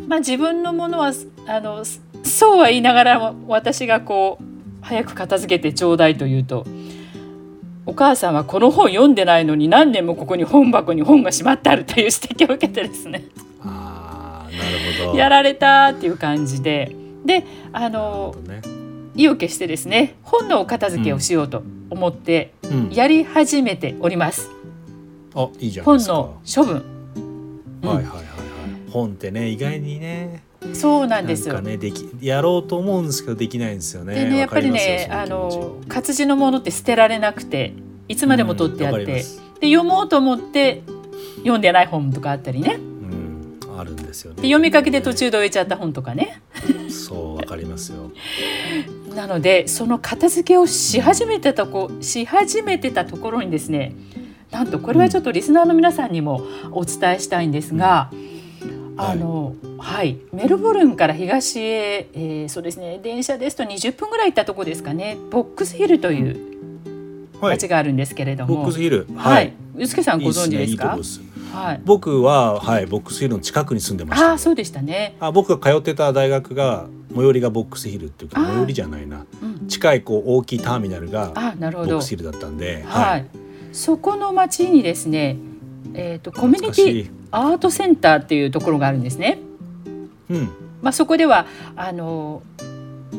[0.08, 1.12] まあ、自分のものは
[1.46, 1.84] あの
[2.24, 4.44] そうは言いながら私がこう
[4.80, 6.66] 早く片付けてちょうだいと言うと。
[7.88, 13.24] お母さんはこの本読んでないのに何年もここに本箱に本がしまってあるという 指摘を受けてですね。
[13.62, 15.16] あなるほど。
[15.16, 16.90] やられたっていう感じで。
[17.24, 18.60] であの、ね、
[19.14, 22.52] 意を決してですね本のお片付けをしようと思って
[22.90, 24.50] やり始めております。
[24.50, 24.55] うん、
[25.36, 26.82] あいいじゃ本の処分、
[27.82, 31.60] うん、はいはいはいはい本ってね意外にねそうなんですよ。
[31.60, 34.14] ねできやろうと思うんですけどできないんですよね。
[34.14, 37.74] でねやっぱりねあの活字のものって捨てられなくて
[38.08, 40.82] いつまでも取ってあって、うん、で読もうと思って
[41.38, 42.80] 読んでない本とかあったりね。
[43.78, 44.36] あるんですよね。
[44.38, 46.40] 読みかけで途中で終えちゃった本とかね。
[46.88, 48.10] そうわかりますよ。
[49.14, 53.94] なのでその片付けをし始めてたこし始めてたところにですね
[54.56, 56.40] なんとこれはちょっとリスナーの皆さんにも
[56.72, 65.18] お伝えしたいんですが、うん、あの、はい、メルボルンから東へ、えー、そうですね電車ですと20分ぐらい行ったとこですかね。
[65.30, 66.56] ボックスヒルという
[67.38, 69.06] 町があるんですけれども、ボックスヒル。
[69.14, 70.94] はい、ゆすけさんご存知ですか？
[70.96, 71.20] いいす
[71.52, 75.16] はい、僕は、はい、ボックスヒルの近くに住んでました、あそうでしたね。
[75.20, 83.26] あ僕が通ってた大学が最寄りがボックスヒルっていうか最寄りじゃないな、うん、近いこう大きいターミナルがボックスヒルだったんで、はい、はい、
[83.76, 85.36] そこの町にですね、
[85.92, 89.38] えーと、コミュニティアートセンターっていうところがあるんですね。
[90.30, 90.48] うん。
[90.80, 92.42] まあ、そこではあの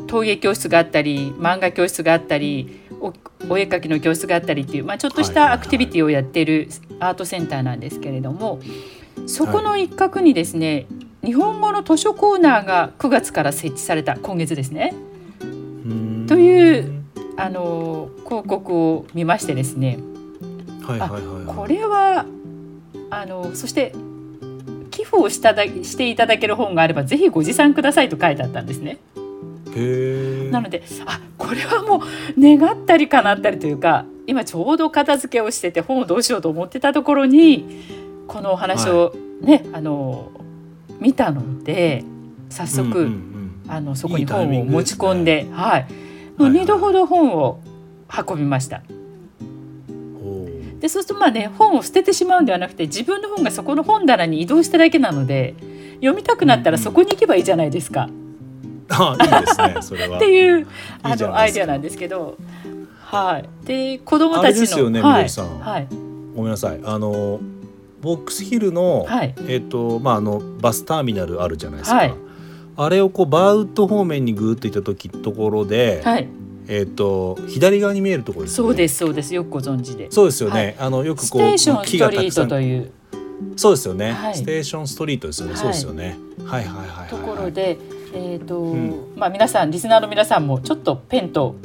[0.08, 3.12] 陶芸教室があったり漫画教室があったりお
[3.48, 6.68] お絵描きの教室があったりっていう、まあ、ちょっとしたアクティビティをやっている
[6.98, 8.60] アートセンターなんですけれども
[9.26, 10.86] そこの一角にですね、
[11.24, 14.94] 日本語の図書コーナーが9月から設置された今月ですね。
[16.26, 17.02] という
[17.36, 19.98] あの広告を見ましてですね、
[20.92, 22.24] はいはいはいはい、これは
[23.10, 23.94] あのそして
[24.90, 28.98] 寄付をしただしていただける本があればぜひご持参くださいと書いてあったんですね。
[30.50, 32.00] なのであこれはもう
[32.36, 37.84] 願ったりかなったりというか今ちょうど片付けをしてて本をどうしようと思ってたところに
[38.26, 40.32] このお話をね、はい、あの
[40.98, 42.02] 見たので
[42.48, 45.86] 早速、うんうんうん、あのそこに本を持ち込んで、ね、はい、
[46.36, 47.60] もう2度ほど本を
[48.28, 48.82] 運びました。
[50.80, 55.54] でそうするとまあね本を捨ててしまうんではなくて自分の本がそこの本棚に移動しただけなので
[55.96, 58.04] 読みたくなったらそこに行けばいいじゃないですか。
[58.04, 58.28] うん
[58.90, 60.16] あいいですねそれは。
[60.18, 60.66] っていう
[61.02, 62.36] あのアイデアなんですけど、
[62.98, 63.66] はい。
[63.66, 65.58] で子供たちのですよね、はい、さん。
[65.60, 65.88] はい。
[66.34, 66.80] ごめんなさい。
[66.84, 67.40] あの
[68.00, 71.96] ボックスヒルの、はい、えっ、ー、とまああのバスターミナルあるじゃないですか。
[71.96, 72.14] はい、
[72.76, 76.28] あれをこうバウト方面にぐーっと行った時ところで、はい、
[76.68, 80.10] えっ、ー、と左側に見えるところです、ね、そうですそうですよくご存知で。
[80.10, 80.76] そうですよね。
[80.78, 82.92] あのよくこう木がたくさんという。
[83.56, 85.56] そうですよね、ステーションストリートですよね。
[85.56, 86.18] そうですよね。
[86.44, 87.08] はいはいはいはい。
[87.08, 87.78] ところで。
[88.14, 91.56] えーと、うん、まあ、皆さんリスナーの皆さんもちょっとペンと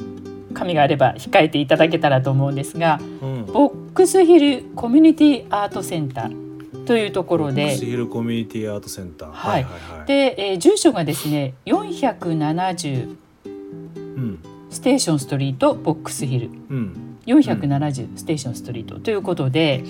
[0.53, 14.39] 紙があれば控えていただけたらと思うんですが、うん、ボックスヒルコミュニティアートセンターというところでボックスヒルコミュニティアートセンター、はい、はいはいはい、で、えー、住所がですね470、うん、
[14.73, 19.83] ステーションストリートボックスヒル、うん、470ステーションストリートということで、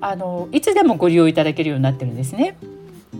[0.00, 2.56] あのいつでもご利用いただけるようになってるんですね。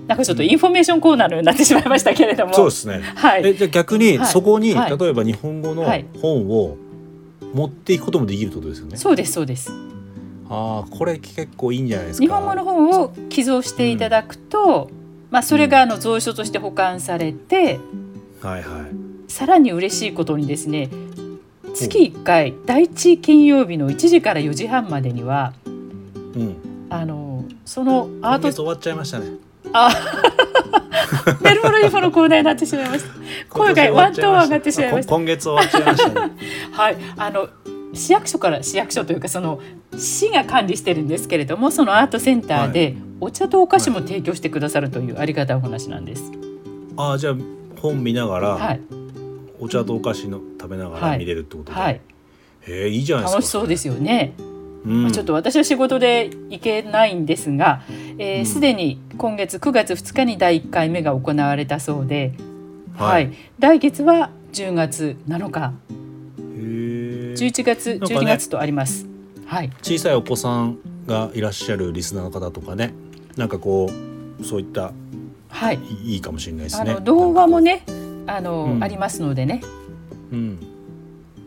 [0.06, 3.00] なんかちょっとインフォメーションコーナーになってしまいましたけれども、そうですね。
[3.16, 3.46] はい。
[3.46, 5.84] えじゃ逆にそこに、はい、例えば日本語の
[6.20, 6.76] 本を
[7.54, 8.96] 持っていくこともできるってことですよね。
[8.96, 9.72] そうですそうです。
[10.50, 12.24] ああこれ結構いいんじゃないですか。
[12.24, 14.96] 日本語の本を寄贈していただくと、うん、
[15.30, 17.78] まあそれがあの蔵書として保管されて、
[18.42, 19.13] うん、はいはい。
[19.28, 20.88] さらに嬉しいことにですね、
[21.74, 25.68] 月1回第一金曜日の1時から4時半までには、う
[26.38, 26.56] ん、
[26.90, 29.26] あのそのアート終わっちゃいましたね。
[29.72, 29.90] あ
[31.40, 33.10] メルボルインフォのコーナーになってしまいました。
[33.48, 35.14] 声がワントーン上がってしまいました。
[35.14, 36.32] 今月終わっちゃいました、ね、
[36.72, 36.96] はい。
[37.16, 37.48] あの
[37.94, 39.60] 市役所から市役所というかその
[39.96, 46.30] 市が管理してるんですけれどもそのアートセンターでお茶とお菓子も提供してくださるというありがたいお話なんです。
[46.96, 47.34] ああじゃあ
[47.80, 48.80] 本見ながら、はい、
[49.60, 52.00] お茶とお菓子の食べながら見れるってことで、はい、
[52.62, 54.34] へえいいじゃないですか楽しそうですよね。
[54.84, 57.82] まあ、ちょっと私は仕事で行けないんですが、
[58.18, 62.34] えー、すでに今月9月2日に第1回目が行われたそうで、
[62.94, 65.72] はい、はい、来月は10月7日。
[67.34, 69.06] 11月、12月とあります、
[69.46, 72.94] はい、小さいお子さんがいらっしゃるリスナーの方とかね
[73.36, 73.90] なんかこ
[74.40, 74.92] うそういった
[75.48, 76.96] はい、いいかもしれないですね。
[77.02, 77.84] 動画もね
[78.26, 79.60] あの、うん、ありますのでね、
[80.32, 80.58] うん、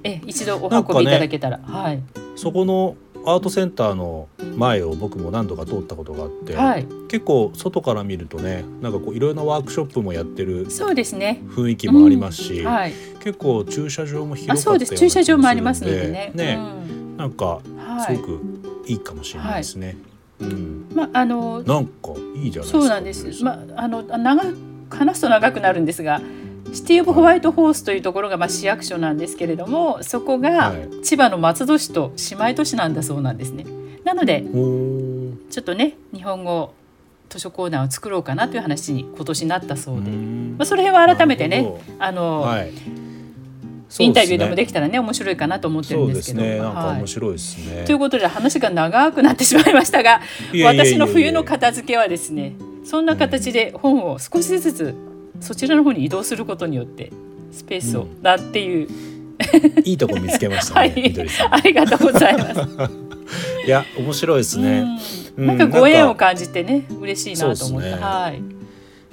[0.04, 2.02] え一度お運びいただけたら、ね、はい、
[2.36, 11.42] そこのアートセンターの前を僕も何度か通ったことがあって、はい、結構外から見るとねなんかこういろいろなワークショップもやってるそうですね。
[11.50, 12.66] 雰囲気もありますし、うん。
[12.66, 14.96] はい、結構駐車場も広かったそうです。
[14.96, 16.32] 駐車場もありますのでね。
[16.34, 17.60] ね、うん、なんか
[18.08, 18.42] すごく
[18.88, 19.98] いいかもしれないですね。
[20.40, 22.80] はい、うん、まああのなんかいいじゃないですか。
[22.80, 23.44] そうなんです。
[23.44, 24.44] まああの長
[24.90, 26.22] 話すと長くなるんですが。
[26.74, 33.66] シティ・オブ・ホワイト・ホースというところがまあ市役所なんですけれどもそこが千葉の松戸市と姉妹都市なんだそうなんですね。
[34.04, 34.44] なので
[35.50, 36.74] ちょっとね日本語
[37.30, 41.68] 図書コーナーを作ろうかなという話に今年なったそうで、まあ、その辺は改めてね
[42.00, 42.72] あの、はい、
[44.00, 46.44] インタビューでもできたらね面白いかなと思ってるんですけど。
[46.44, 50.22] ね、なんか面白いですね、はい、ということで話が長くなってしまいましたが
[50.64, 54.96] 私の冬の片付けはですねそんな形で本を少しずつ
[55.40, 57.12] そちらの方に移動することによって
[57.52, 61.02] スペースをなっていう、うん、いいとこ見つけましたね、 はい、
[61.52, 62.62] ありがとうございます。
[63.66, 64.86] いや面白いですね。
[65.36, 68.58] なんかご縁を感じてね嬉しいなと思って、ね、はい。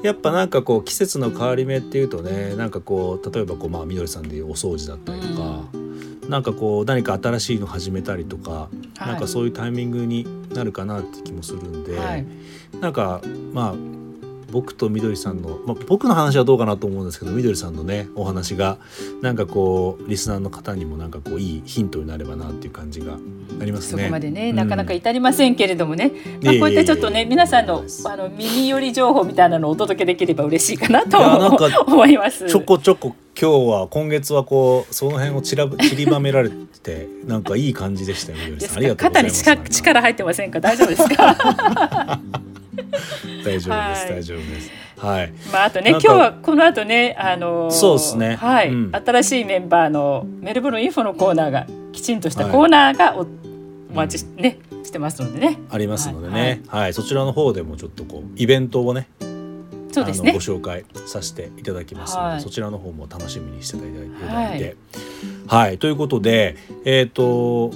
[0.04, 8.68] やっぱなんかこう季節の変わり目っていうとねなんかこう例えばこうまあみどりさんでいうお掃除だったりとか、うん、なんかこう何か新しいの始めたりとか、は
[9.00, 12.26] い、なんかそういうタイミングになるかなって気もするんで、はい、
[12.80, 13.22] なんか
[13.54, 13.74] まあ
[14.54, 18.78] 僕とみどりさんの、まあ、僕の話はどうかなと思うんですけどみどりさんのねお話が
[19.20, 23.14] なんかこうリスナーの方にもなんかこういいヒントになればなっていう感じが
[23.60, 24.02] ありますね。
[24.04, 26.12] そこまでね、なかなか至りませんけれどもね、
[26.42, 31.18] まあ、こういったちょっとね皆さんのあの耳寄り情報みたいなのをお届けできれば嬉しいかなと
[31.86, 32.46] 思います。
[32.46, 38.76] ちょこちょこ今日は今月はこうその辺をちら散りばめられてなんかいい感じでしたよみどりさん。
[38.76, 39.44] ありがとうございます。
[39.44, 40.60] 肩に力入ってませんか？
[40.60, 42.20] 大丈夫ですか？
[43.44, 44.70] 大丈夫です、大丈夫です。
[44.98, 45.32] はい。
[45.52, 48.36] まああとね今日はこの後ねあのそうですね。
[48.36, 55.58] はい、うん、新しいメンバーのメルボルンインフォのコーナーがきちんとしたコーナーがお,、お待ちしねしてますのでね。
[55.70, 59.08] ありますのでね、はい、はい、そちらの方でもちょっとこうイベントをね。
[59.92, 63.86] そうですね、ご紹介させていただきますので、はい、そちらの方も楽しみにしていた
[64.26, 64.76] だいて、
[65.46, 67.72] はい、はい、ということでえっ、ー、と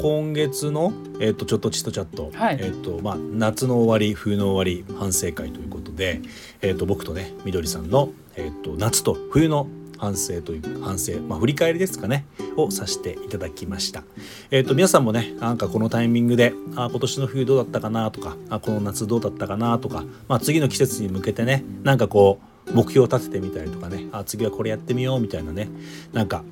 [0.00, 6.20] 今月の、えーと、ちょっとチットチャット、はい、えーとまあ、夏の終わり冬の終わり反省会ということで、
[6.62, 9.66] えーと、僕とねみどりさんの、えーと、夏と冬の
[9.98, 14.04] 反省という反省、まあ、振り返りですかねをさせていただきました。
[14.52, 25.68] えっ、ー、と皆さんもねなんかこのタイミングであ今年の冬どうだったかなとかあこの夏どうだったかなとか、まあ、次の季節に向けてねなんかこう目標を立ててみたりとかねあ次はこれやってみようみたいなね
[26.12, 26.44] なんか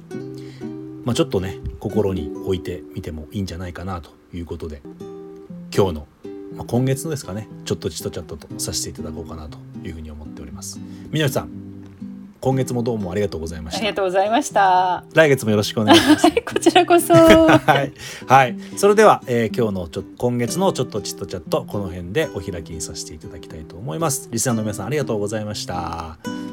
[1.07, 4.83] まあ、ちょっとね心に置いてみてもいいんじゃないかなということで
[5.75, 6.09] 今日の、
[6.57, 10.81] まあ、今月のですかねちょっとちとチャットとさせていただこうかなというふうに思っております。
[11.11, 11.67] みのりさん
[12.41, 13.79] 今月もどうもありがとうございました。
[13.79, 15.05] ありがとうございました。
[15.15, 16.31] 来月もよろしくお願いします。
[16.45, 17.13] こちらこそ。
[17.15, 17.93] はい、
[18.27, 24.29] はい、それでは、えー、今日のちょ今月のちょっとちっとチャットこの辺でお開きにさせていただきたいと思います。
[24.33, 26.46] リスナーの皆さんありがとうございました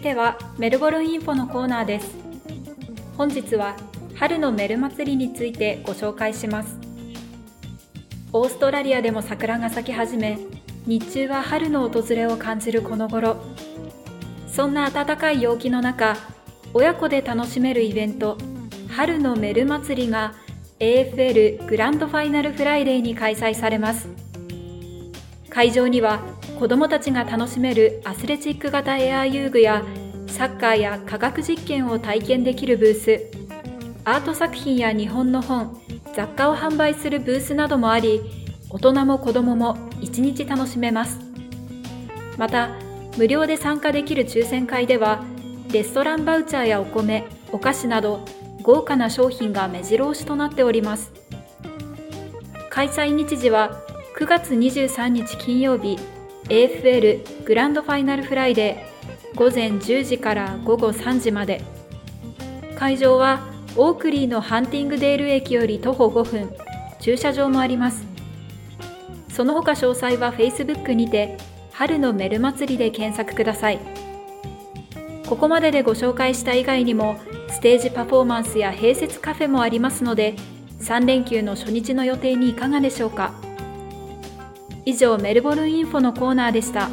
[0.00, 2.16] いてはメルボルンインフォのコーナーです。
[3.18, 3.76] 本日は
[4.14, 6.78] 春のメル祭りについてご紹介します。
[8.32, 10.38] オーストラリアでも桜が咲き始め
[10.86, 13.44] 日中は春の訪れを感じるこの頃。
[14.48, 16.16] そんな暖かい陽気の中
[16.72, 18.38] 親子で楽しめるイベント
[18.88, 20.32] 春のメル祭りが
[20.78, 24.08] AFL グランドファイナルフライデーに開催されます。
[25.50, 26.22] 会場には
[26.60, 29.82] 子どもたちが楽しめるアスレチック型エア遊具や
[30.26, 33.30] サッカーや科学実験を体験できるブース
[34.04, 35.80] アート作品や日本の本
[36.14, 38.20] 雑貨を販売するブースなどもあり
[38.68, 41.18] 大人も子どもも一日楽しめます。
[42.36, 42.76] また
[43.16, 45.24] 無料で参加できる抽選会では
[45.72, 48.22] レストランバウチャーやお米お菓子など
[48.62, 51.10] 豪華な商品が目白押しとなっております。
[52.68, 53.80] 開催日時は
[54.18, 56.19] 9月23日金曜日。
[56.50, 61.62] AFL グランドファイナルフライデー午前10時から午後3時まで。
[62.74, 63.46] 会場は
[63.76, 66.50] オークリーのハンティングデール駅より徒歩5分。
[66.98, 68.04] 駐車場もあります。
[69.28, 71.38] その他詳細は Facebook にて
[71.72, 73.78] 春のメル祭りで検索ください。
[75.28, 77.16] ここまででご紹介した以外にも
[77.48, 80.34] ステージパフォーマンスや併設カフェもありますので
[80.80, 83.49] 3連休の初日の予定にいかがでしょうか。
[84.90, 86.90] 以上メルボルンインフォのコーナーでした。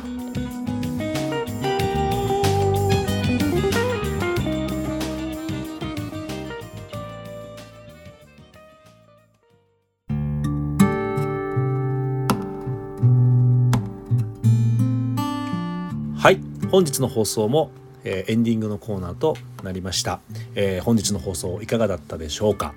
[16.19, 16.39] はい
[16.69, 17.71] 本日の放送も、
[18.03, 20.19] えー、エンディングのコーナーとなりました、
[20.53, 22.75] えー、本日の放送いかがだったでしょうか、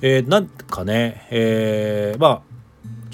[0.00, 2.55] えー、なんかね、えー、まあ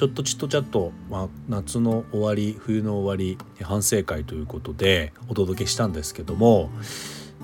[0.03, 6.71] ちょっとちっとチャット、まあ、夏の終わり冬の終わり反省会ということでお届けしたんですけども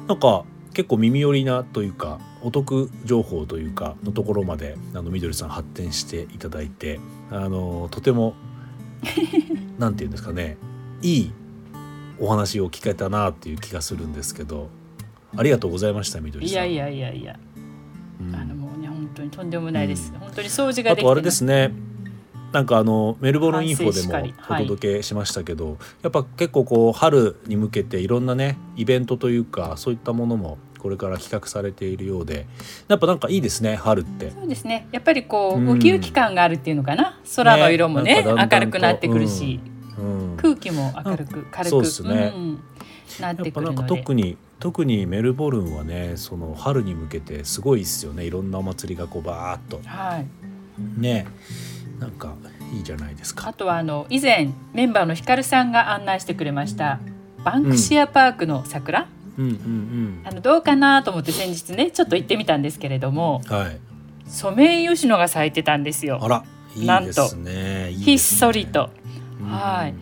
[0.08, 0.44] なんか
[0.74, 6.98] 結構耳寄りなというかお得情報というかのところまであのみどりさん発展していただいて
[7.30, 8.34] あのとても
[9.78, 10.56] 何て言うんですかね
[11.00, 11.32] いい
[12.18, 14.68] お話を聞けたなっていう気がするんですけど
[15.36, 16.72] ありがとうございましたみどりさん。
[16.72, 17.38] いやいやいやいや、
[18.20, 21.72] うん、あのもうね本当にとんでもないです、うん、本当に掃除があとあれですね
[22.52, 32.46] なんかあのメルボルンインフォでもお届けしましたけど、はい、やっぱ結構こう春に向けていろんなねイベントというかそういったものもこれから企画されているようで
[32.86, 34.30] やっぱなんかいいですね春って。
[34.30, 34.86] そうですね。
[34.92, 37.18] やっぱりこう、うん、ウキウキ感があるっていうのかな？
[37.36, 39.60] 空の色もね、ね、明るくなってくるし、
[40.36, 42.62] 空気も明るく軽くそうですね、うん、
[43.20, 43.88] なってくるので。
[43.88, 48.24] 特に特にメルボルンはねその春に向けてすごいですよね。
[48.24, 50.26] いろんなお祭りがこうバーッと、はい、
[51.00, 51.26] ね
[51.98, 52.34] なんか
[52.72, 53.48] いいじゃないですか。
[53.48, 57.00] あとはあの以前メンバーのひかるさんが案内してくれました
[57.44, 59.54] バンクシアパークの桜、うんうんうん。
[59.54, 63.78] うん、あのどうかなと思って先日ねちょっと行ってみたんですけれども、はい、
[64.28, 66.18] ソメイヨシノが咲いてたんですよ。
[66.22, 66.44] あら
[66.76, 68.90] いいですねひっそりと。
[69.44, 69.94] はい。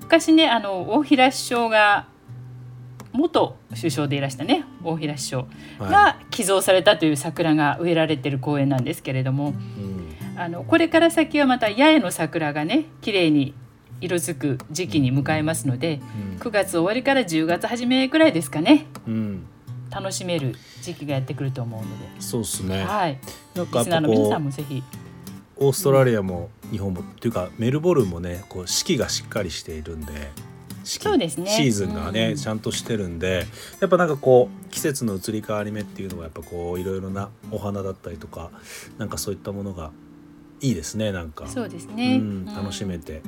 [0.00, 2.08] 昔ねあの大平首相が
[3.12, 5.46] 元首相でいらしたね大平首相
[5.80, 9.97] が寄贈されたという桜が植えられてる公園なんですけれども、うん、
[10.38, 13.54] あのこれから先はまた八重の桜がね綺麗に
[14.00, 16.00] 色づく時期に迎えますので、
[16.36, 19.46] うん、9月終わりから10月初めぐらいですかね、うん、
[19.90, 22.20] 楽しめる時期がやってくると思うので。
[22.20, 22.84] そうですね。
[22.84, 23.18] はい。
[23.56, 24.80] なんかリの皆さんもぜひ。
[25.56, 30.30] オーストラリアも日本もっていうかメルボルンもねこう四季がしっかりしているんで
[30.84, 33.44] そうですね、シーズンがね、うん、ちゃんとしてるんで
[33.78, 38.50] やっぱなんかこう季節の移り変わり目っていうのはやっぱこういろいろなお花だったりとか
[38.96, 39.90] なんかそういったものが
[40.60, 43.22] いいですねなんかそうですね、うん、楽しめて。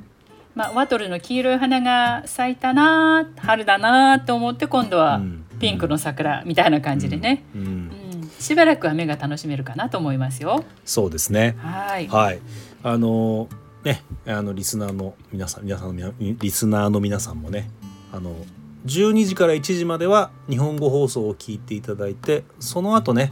[0.53, 5.23] まあ、ワトルの黄色い花が咲いたな春だなと思って今度は
[5.61, 8.01] ピンクの桜みたいな感じでね、うん、うん
[8.41, 10.65] しばらくは目が楽しめるかなと思いますよ。
[10.85, 11.57] そうですね。
[11.59, 12.09] はい。
[12.09, 12.41] はい。
[12.83, 13.49] あの
[13.85, 17.71] ね、あのリスナーの皆さん、皆さんのリスナーの皆さんもね、
[18.13, 18.35] あの
[18.87, 23.31] 12時から1時までは日本語放送を聞いていただいて、その後ね、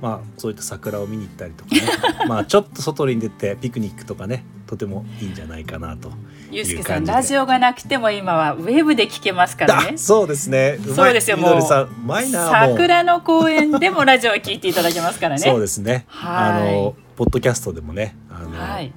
[0.00, 1.80] まあそういった桜を見に行ったりとかね、
[2.28, 6.12] まあちょっと外に出てピクニックとかね、とてもいいんじゃないかなと
[6.50, 9.98] ゆうすけさんラジオがなくても今はウェブで聞けますからね。
[9.98, 10.78] そうですね。
[10.94, 11.58] そうですよも。
[11.58, 15.42] う桜の公園でもラジオを聞いていただけますからね。
[15.42, 16.06] そうですね。
[16.10, 18.92] あのポッドキャストでもねあの、はい、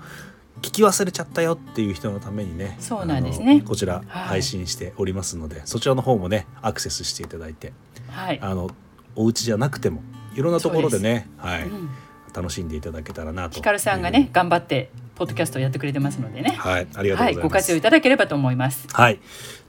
[0.61, 3.61] 聞き忘れちゃったよっていう人のためにねそうなんですね。
[3.61, 7.73] こちら配信しておりますので、はい、そちらの方もねアクセスしていただいて、
[8.09, 8.69] はい、あの
[9.15, 10.01] お家じゃなくても
[10.39, 11.89] いろんなところでねはい、うん、
[12.33, 16.51] 楽しんでいただけたらなとひかるさんがね頑張ってポッドキャストをやってくれてますのでね。
[16.51, 17.23] はい、ありがとうございます。
[17.23, 18.87] はい、ご活用いただければと思います。
[18.89, 19.19] はい。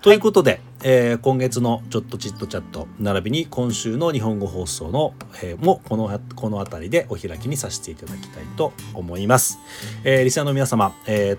[0.00, 5.12] ということで、はい、えー、今月のちょっとちっとチャット並びに今週の日本語放送の、
[5.42, 9.58] えー、もこのこの辺りでお開きにさせていただきたいと思います。
[10.04, 11.38] えー、リスナーの皆様、えー、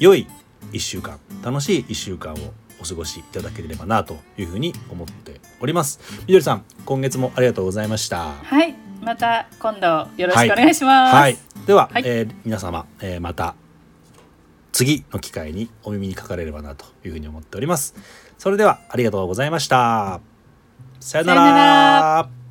[0.00, 0.26] 良い
[0.72, 2.36] 一週間、楽しい一週間を
[2.82, 6.00] お過ごしいただければなというふうに思っております。
[6.26, 8.32] みどりさん、今月もありがとうございました。
[8.32, 8.74] はい。
[9.02, 11.14] また今度よろしくお願いします。
[11.14, 13.56] はい、はい、では、はい、えー、皆様、えー、また
[14.70, 17.94] 次の機会にお耳にかかれればなというふうに思っております。
[18.38, 20.20] それではありがとうございました。
[21.00, 22.41] さよなら。